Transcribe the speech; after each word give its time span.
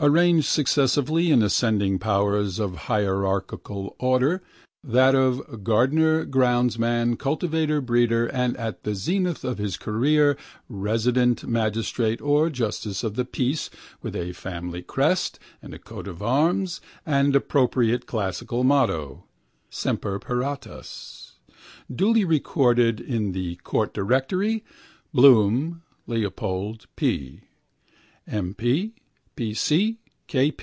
Arranged 0.00 0.46
successively 0.46 1.32
in 1.32 1.42
ascending 1.42 1.98
powers 1.98 2.60
of 2.60 2.76
hierarchical 2.86 3.96
order, 3.98 4.40
that 4.84 5.16
of 5.16 5.64
gardener, 5.64 6.24
groundsman, 6.24 7.16
cultivator, 7.18 7.80
breeder, 7.80 8.28
and 8.28 8.56
at 8.58 8.84
the 8.84 8.94
zenith 8.94 9.42
of 9.42 9.58
his 9.58 9.76
career, 9.76 10.36
resident 10.68 11.44
magistrate 11.48 12.20
or 12.20 12.48
justice 12.48 13.02
of 13.02 13.16
the 13.16 13.24
peace 13.24 13.70
with 14.00 14.14
a 14.14 14.30
family 14.34 14.82
crest 14.82 15.40
and 15.60 15.84
coat 15.84 16.06
of 16.06 16.22
arms 16.22 16.80
and 17.04 17.34
appropriate 17.34 18.06
classical 18.06 18.62
motto 18.62 19.24
(Semper 19.68 20.20
paratus), 20.20 21.32
duly 21.92 22.24
recorded 22.24 23.00
in 23.00 23.32
the 23.32 23.56
court 23.64 23.94
directory 23.94 24.62
(Bloom, 25.12 25.82
Leopold 26.06 26.86
P., 26.94 27.40
M. 28.28 28.54